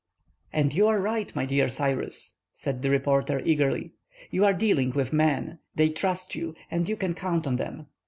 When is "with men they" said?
4.89-5.89